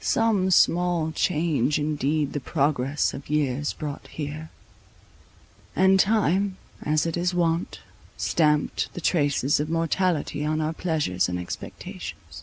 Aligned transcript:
Some 0.00 0.50
small 0.50 1.12
change 1.12 1.78
indeed 1.78 2.32
the 2.32 2.40
progress 2.40 3.14
of 3.14 3.30
years 3.30 3.72
brought 3.72 4.08
here; 4.08 4.50
and 5.76 6.00
time, 6.00 6.56
as 6.82 7.06
it 7.06 7.16
is 7.16 7.32
wont, 7.32 7.78
stamped 8.16 8.92
the 8.94 9.00
traces 9.00 9.60
of 9.60 9.70
mortality 9.70 10.44
on 10.44 10.60
our 10.60 10.72
pleasures 10.72 11.28
and 11.28 11.38
expectations. 11.38 12.42